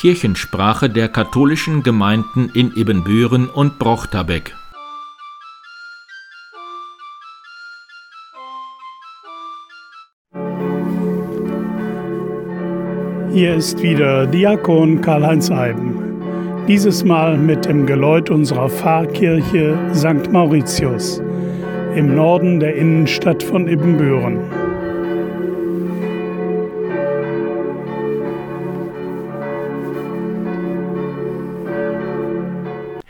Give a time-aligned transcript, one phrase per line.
[0.00, 4.54] Kirchensprache der katholischen Gemeinden in Ibbenbüren und Brochterbeck.
[13.30, 16.64] Hier ist wieder Diakon Karl-Heinz Eiben.
[16.66, 20.32] Dieses Mal mit dem Geläut unserer Pfarrkirche St.
[20.32, 21.20] Mauritius
[21.94, 24.59] im Norden der Innenstadt von Ibbenbüren.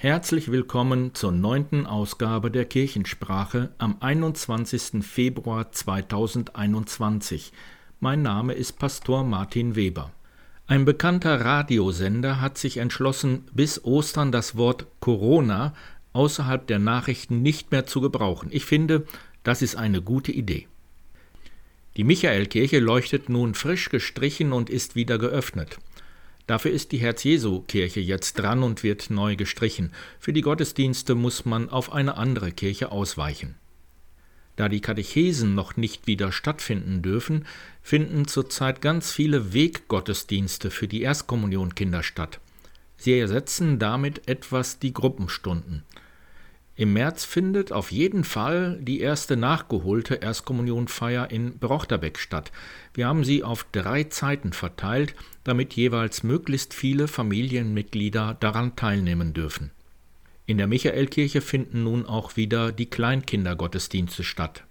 [0.03, 5.05] Herzlich willkommen zur neunten Ausgabe der Kirchensprache am 21.
[5.05, 7.53] Februar 2021.
[8.01, 10.11] Mein Name ist Pastor Martin Weber.
[10.67, 15.75] Ein bekannter Radiosender hat sich entschlossen, bis Ostern das Wort Corona
[16.15, 18.49] außerhalb der Nachrichten nicht mehr zu gebrauchen.
[18.53, 19.07] Ich finde,
[19.43, 20.67] das ist eine gute Idee.
[21.99, 25.77] Die Michaelkirche leuchtet nun frisch gestrichen und ist wieder geöffnet.
[26.51, 29.93] Dafür ist die Herz-Jesu-Kirche jetzt dran und wird neu gestrichen.
[30.19, 33.55] Für die Gottesdienste muss man auf eine andere Kirche ausweichen.
[34.57, 37.47] Da die Katechesen noch nicht wieder stattfinden dürfen,
[37.83, 42.41] finden zurzeit ganz viele Weggottesdienste für die Erstkommunionkinder statt.
[42.97, 45.85] Sie ersetzen damit etwas die Gruppenstunden.
[46.81, 52.53] Im März findet auf jeden Fall die erste nachgeholte Erstkommunionfeier in Brochterbeck statt.
[52.95, 55.15] Wir haben sie auf drei Zeiten verteilt,
[55.45, 59.73] damit jeweils möglichst viele Familienmitglieder daran teilnehmen dürfen.
[60.47, 64.65] In der Michaelkirche finden nun auch wieder die Kleinkindergottesdienste statt.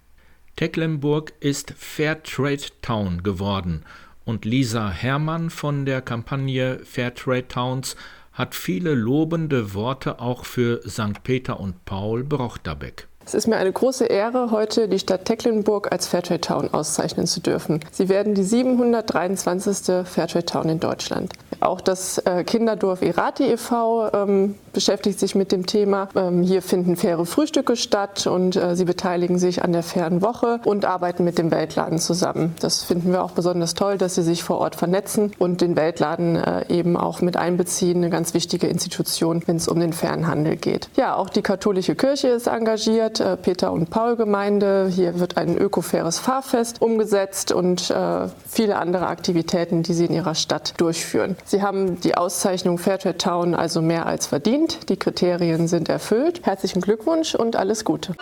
[0.56, 3.84] Tecklenburg ist Fairtrade Town geworden
[4.24, 7.94] und Lisa Herrmann von der Kampagne Fairtrade Towns
[8.40, 11.22] hat viele lobende Worte auch für St.
[11.22, 13.09] Peter und Paul Brochterbeck.
[13.30, 17.38] Es ist mir eine große Ehre, heute die Stadt Tecklenburg als Fairtrade Town auszeichnen zu
[17.38, 17.78] dürfen.
[17.92, 20.04] Sie werden die 723.
[20.04, 21.32] Fairtrade Town in Deutschland.
[21.60, 24.12] Auch das äh, Kinderdorf Irati e.V.
[24.12, 26.08] Ähm, beschäftigt sich mit dem Thema.
[26.16, 30.60] Ähm, hier finden faire Frühstücke statt und äh, sie beteiligen sich an der fairen Woche
[30.64, 32.54] und arbeiten mit dem Weltladen zusammen.
[32.60, 36.36] Das finden wir auch besonders toll, dass sie sich vor Ort vernetzen und den Weltladen
[36.36, 40.56] äh, eben auch mit einbeziehen, eine ganz wichtige Institution, wenn es um den fairen Handel
[40.56, 40.88] geht.
[40.96, 44.88] Ja, auch die katholische Kirche ist engagiert, äh, Peter und Paul Gemeinde.
[44.90, 50.34] Hier wird ein ökofaires Fahrfest umgesetzt und äh, viele andere Aktivitäten, die sie in ihrer
[50.34, 51.36] Stadt durchführen.
[51.44, 54.88] Sie haben die Auszeichnung Fairtrade Town also mehr als verdient.
[54.88, 56.40] Die Kriterien sind erfüllt.
[56.44, 58.14] Herzlichen Glückwunsch und alles Gute.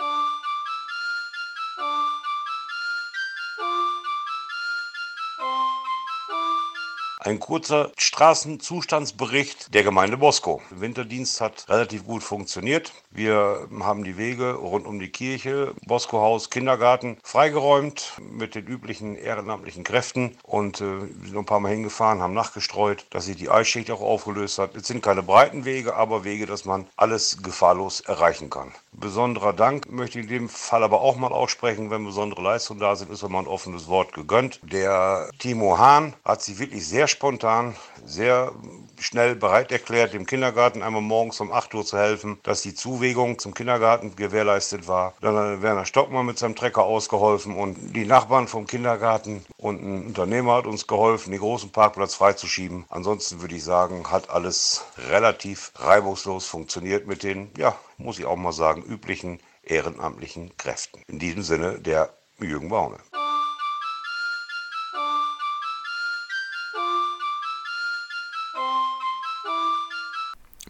[7.29, 10.63] Ein kurzer Straßenzustandsbericht der Gemeinde Bosco.
[10.71, 12.91] Der Winterdienst hat relativ gut funktioniert.
[13.11, 19.83] Wir haben die Wege rund um die Kirche, Bosco-Haus, Kindergarten freigeräumt mit den üblichen ehrenamtlichen
[19.83, 24.01] Kräften und äh, sind ein paar Mal hingefahren, haben nachgestreut, dass sich die Eisschicht auch
[24.01, 24.75] aufgelöst hat.
[24.75, 28.73] Es sind keine breiten Wege, aber Wege, dass man alles gefahrlos erreichen kann.
[28.91, 32.95] Besonderer Dank möchte ich in dem Fall aber auch mal aussprechen, wenn besondere Leistungen da
[32.95, 34.59] sind, ist immer ein offenes Wort gegönnt.
[34.63, 38.51] Der Timo Hahn hat sich wirklich sehr spontan, sehr
[38.99, 43.39] schnell bereit erklärt, dem Kindergarten einmal morgens um 8 Uhr zu helfen, dass die Zuwegung
[43.39, 45.13] zum Kindergarten gewährleistet war.
[45.21, 50.05] Dann hat Werner Stockmann mit seinem Trecker ausgeholfen und die Nachbarn vom Kindergarten und ein
[50.07, 52.85] Unternehmer hat uns geholfen, den großen Parkplatz freizuschieben.
[52.89, 58.35] Ansonsten würde ich sagen, hat alles relativ reibungslos funktioniert mit den, ja, muss ich auch
[58.35, 61.01] mal sagen, üblichen ehrenamtlichen Kräften.
[61.07, 62.97] In diesem Sinne der Jürgen Baune.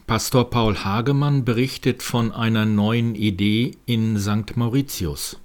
[0.09, 4.57] Pastor Paul Hagemann berichtet von einer neuen Idee in St.
[4.57, 5.37] Mauritius.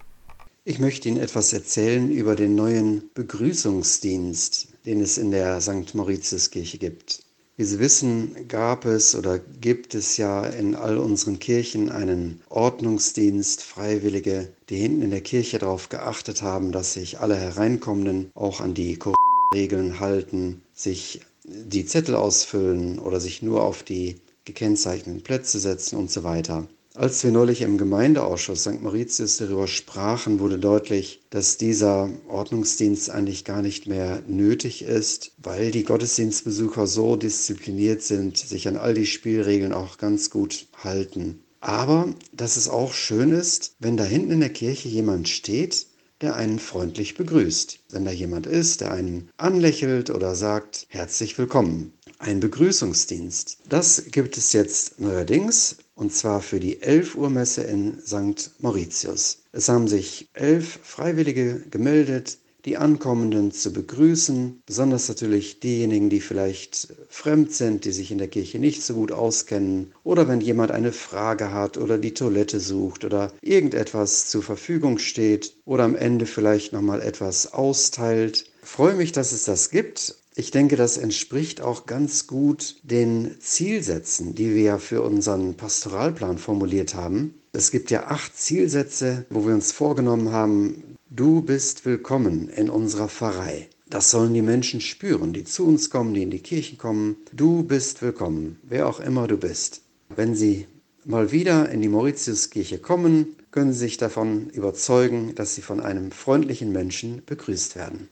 [0.65, 5.95] Ich möchte Ihnen etwas erzählen über den neuen Begrüßungsdienst, den es in der St.
[5.95, 7.21] Mauritiuskirche gibt.
[7.59, 13.63] Wie Sie wissen, gab es oder gibt es ja in all unseren Kirchen einen Ordnungsdienst,
[13.63, 18.73] Freiwillige, die hinten in der Kirche darauf geachtet haben, dass sich alle Hereinkommenden auch an
[18.73, 25.97] die Corona-Regeln halten, sich die Zettel ausfüllen oder sich nur auf die gekennzeichneten Plätze setzen
[25.97, 26.69] und so weiter.
[26.97, 28.81] Als wir neulich im Gemeindeausschuss St.
[28.81, 35.73] Mauritius darüber sprachen, wurde deutlich, dass dieser Ordnungsdienst eigentlich gar nicht mehr nötig ist, weil
[35.73, 41.43] die Gottesdienstbesucher so diszipliniert sind, sich an all die Spielregeln auch ganz gut halten.
[41.59, 45.87] Aber dass es auch schön ist, wenn da hinten in der Kirche jemand steht,
[46.21, 47.81] der einen freundlich begrüßt.
[47.91, 53.59] Wenn da jemand ist, der einen anlächelt oder sagt, herzlich willkommen ein Begrüßungsdienst.
[53.69, 58.51] Das gibt es jetzt neuerdings und zwar für die 11 Uhr Messe in St.
[58.59, 59.43] Mauritius.
[59.53, 66.89] Es haben sich elf Freiwillige gemeldet, die Ankommenden zu begrüßen, besonders natürlich diejenigen, die vielleicht
[67.11, 70.93] fremd sind, die sich in der Kirche nicht so gut auskennen, oder wenn jemand eine
[70.93, 76.73] Frage hat oder die Toilette sucht oder irgendetwas zur Verfügung steht oder am Ende vielleicht
[76.73, 78.47] nochmal etwas austeilt.
[78.63, 80.17] Ich freue mich, dass es das gibt.
[80.37, 86.39] Ich denke, das entspricht auch ganz gut den Zielsätzen, die wir ja für unseren Pastoralplan
[86.39, 87.35] formuliert haben.
[87.53, 93.09] Es gibt ja acht Zielsätze, wo wir uns vorgenommen haben, du bist willkommen in unserer
[93.09, 93.69] Pfarrei.
[93.89, 97.17] Das sollen die Menschen spüren, die zu uns kommen, die in die Kirche kommen.
[97.33, 99.83] Du bist willkommen, wer auch immer du bist.
[100.17, 100.67] Wenn sie
[101.05, 106.11] mal wieder in die Mauritiuskirche kommen, können sie sich davon überzeugen, dass sie von einem
[106.11, 108.09] freundlichen Menschen begrüßt werden.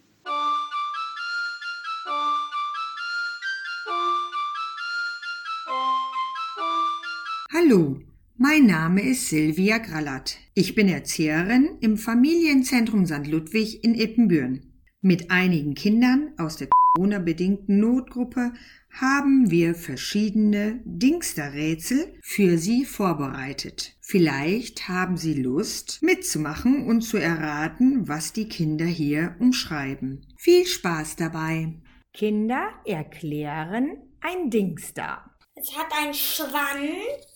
[7.72, 7.98] Hallo,
[8.36, 10.36] mein Name ist Silvia Grallert.
[10.52, 13.26] Ich bin Erzieherin im Familienzentrum St.
[13.26, 14.74] Ludwig in Ippenbüren.
[15.00, 18.52] Mit einigen Kindern aus der Corona-bedingten Notgruppe
[18.90, 23.96] haben wir verschiedene Dingsterrätsel für Sie vorbereitet.
[24.02, 30.26] Vielleicht haben Sie Lust mitzumachen und zu erraten, was die Kinder hier umschreiben.
[30.36, 31.72] Viel Spaß dabei!
[32.12, 35.24] Kinder erklären ein Dingster.
[35.54, 37.31] Es hat einen Schwanz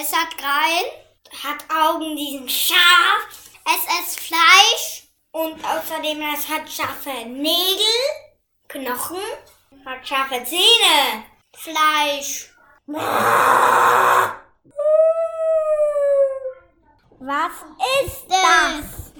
[0.00, 0.92] es hat Krallen,
[1.42, 3.50] hat Augen, die sind scharf.
[3.64, 7.84] Es isst Fleisch und außerdem es hat scharfe Nägel,
[8.68, 9.18] Knochen,
[9.84, 11.24] hat scharfe Zähne,
[11.54, 12.50] Fleisch.
[17.20, 17.52] Was
[18.04, 19.12] ist das?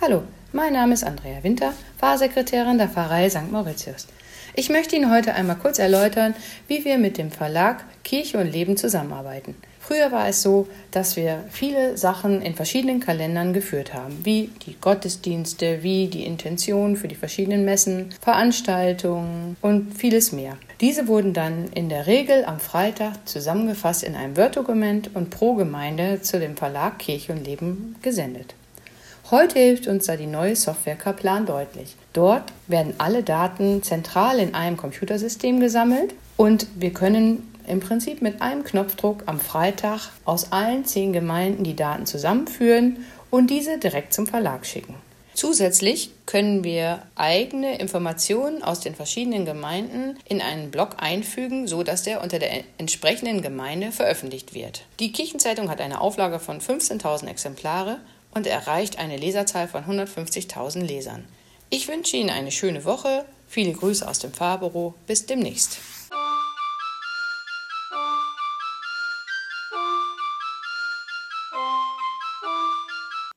[0.00, 3.50] Hallo, mein Name ist Andrea Winter, Pfarrsekretärin der Pfarrei St.
[3.50, 4.06] Mauritius.
[4.54, 6.34] Ich möchte Ihnen heute einmal kurz erläutern,
[6.66, 9.54] wie wir mit dem Verlag Kirche und Leben zusammenarbeiten.
[9.78, 14.76] Früher war es so, dass wir viele Sachen in verschiedenen Kalendern geführt haben, wie die
[14.80, 20.56] Gottesdienste, wie die Intention für die verschiedenen Messen, Veranstaltungen und vieles mehr.
[20.80, 26.22] Diese wurden dann in der Regel am Freitag zusammengefasst in einem Word-Dokument und pro Gemeinde
[26.22, 28.54] zu dem Verlag Kirche und Leben gesendet.
[29.30, 31.94] Heute hilft uns da die neue Software Kaplan deutlich.
[32.12, 38.42] Dort werden alle Daten zentral in einem Computersystem gesammelt und wir können im Prinzip mit
[38.42, 44.26] einem Knopfdruck am Freitag aus allen zehn Gemeinden die Daten zusammenführen und diese direkt zum
[44.26, 44.96] Verlag schicken.
[45.34, 52.02] Zusätzlich können wir eigene Informationen aus den verschiedenen Gemeinden in einen Blog einfügen, so dass
[52.02, 54.82] der unter der entsprechenden Gemeinde veröffentlicht wird.
[54.98, 57.98] Die Kirchenzeitung hat eine Auflage von 15.000 Exemplare
[58.32, 61.24] und erreicht eine Leserzahl von 150.000 Lesern.
[61.68, 65.78] Ich wünsche Ihnen eine schöne Woche, viele Grüße aus dem Fahrbüro, bis demnächst.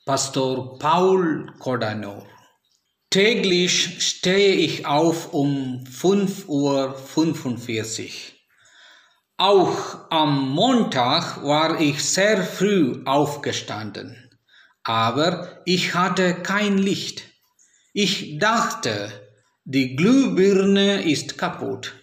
[0.06, 2.26] Pastor Paul Cordano.
[3.10, 6.96] Täglich stehe ich auf um 5.45 Uhr.
[9.38, 14.23] Auch am Montag war ich sehr früh aufgestanden
[14.84, 17.24] aber ich hatte kein Licht.
[17.94, 19.12] Ich dachte,
[19.66, 21.94] die Glühbirne ist kaputt,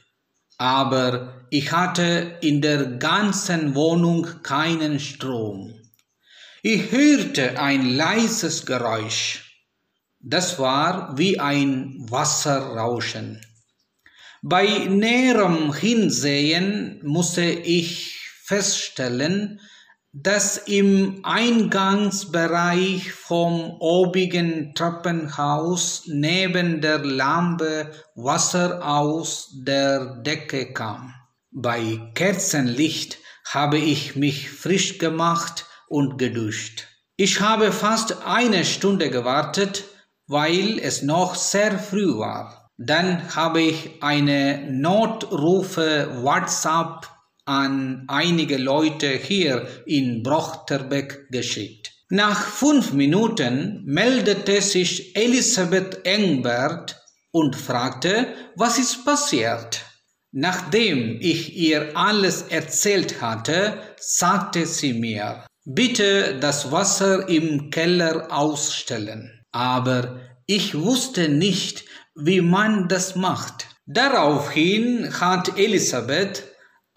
[0.57, 5.75] aber ich hatte in der ganzen Wohnung keinen Strom.
[6.63, 9.65] Ich hörte ein leises Geräusch.
[10.21, 13.41] Das war wie ein Wasserrauschen.
[14.43, 19.61] Bei näherem Hinsehen musste ich feststellen,
[20.13, 31.15] dass im Eingangsbereich vom obigen Treppenhaus neben der Lampe Wasser aus der Decke kam.
[31.53, 36.89] Bei Kerzenlicht habe ich mich frisch gemacht und geduscht.
[37.17, 39.85] Ich habe fast eine Stunde gewartet,
[40.27, 42.71] weil es noch sehr früh war.
[42.79, 47.09] Dann habe ich eine Notrufe WhatsApp
[47.51, 51.91] an einige Leute hier in Brochterbeck geschickt.
[52.09, 56.97] Nach fünf Minuten meldete sich Elisabeth Engbert
[57.33, 59.85] und fragte, was ist passiert.
[60.31, 69.45] Nachdem ich ihr alles erzählt hatte, sagte sie mir, bitte das Wasser im Keller ausstellen.
[69.51, 73.67] Aber ich wusste nicht, wie man das macht.
[73.87, 76.45] Daraufhin hat Elisabeth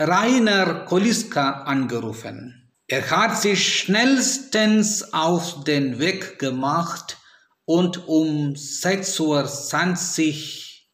[0.07, 2.69] Rainer Koliska angerufen.
[2.87, 7.17] Er hat sich schnellstens auf den Weg gemacht
[7.65, 9.49] und um 6.20 Uhr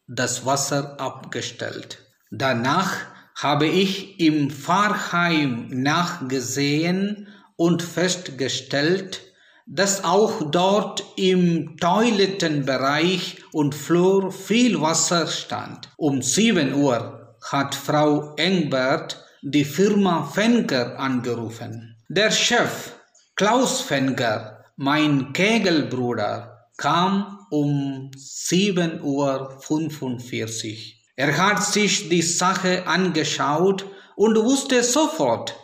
[0.08, 2.06] das Wasser abgestellt.
[2.30, 2.98] Danach
[3.36, 9.22] habe ich im Pfarrheim nachgesehen und festgestellt,
[9.66, 15.90] dass auch dort im Toilettenbereich und Flur viel Wasser stand.
[15.98, 21.96] Um 7 Uhr hat Frau Engbert die Firma Fenker angerufen.
[22.10, 22.94] Der Chef
[23.36, 30.78] Klaus Fenker, mein Kegelbruder, kam um 7.45 Uhr.
[31.16, 35.56] Er hat sich die Sache angeschaut und wusste sofort,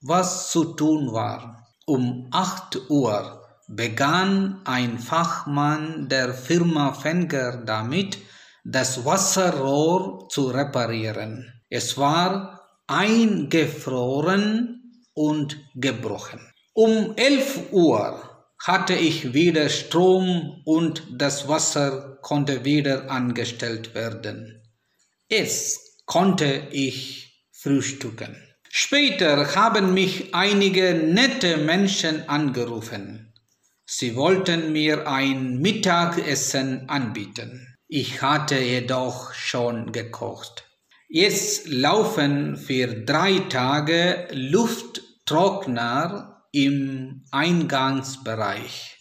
[0.00, 1.66] was zu tun war.
[1.84, 8.18] Um 8 Uhr begann ein Fachmann der Firma Fenker damit,
[8.68, 11.52] das Wasserrohr zu reparieren.
[11.70, 14.82] Es war eingefroren
[15.14, 16.40] und gebrochen.
[16.72, 24.60] Um 11 Uhr hatte ich wieder Strom und das Wasser konnte wieder angestellt werden.
[25.28, 28.36] Es konnte ich frühstücken.
[28.68, 33.32] Später haben mich einige nette Menschen angerufen.
[33.84, 37.75] Sie wollten mir ein Mittagessen anbieten.
[37.88, 40.64] Ich hatte jedoch schon gekocht.
[41.08, 48.98] Jetzt laufen für drei Tage Lufttrockner im Eingangsbereich.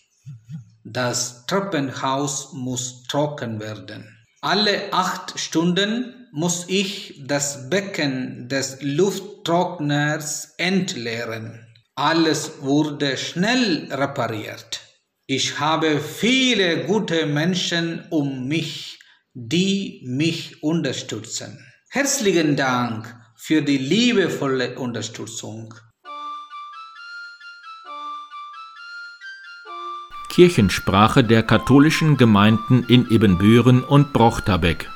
[0.83, 4.23] Das Treppenhaus muss trocken werden.
[4.41, 11.65] Alle acht Stunden muss ich das Becken des Lufttrockners entleeren.
[11.95, 14.84] Alles wurde schnell repariert.
[15.27, 18.99] Ich habe viele gute Menschen um mich,
[19.33, 21.57] die mich unterstützen.
[21.89, 25.73] Herzlichen Dank für die liebevolle Unterstützung.
[30.29, 34.87] Kirchensprache der katholischen Gemeinden in Ibbenbüren und Brochterbeck.